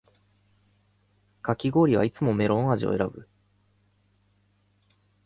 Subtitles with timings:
[1.43, 3.29] かき氷はいつもメロン味を選ぶ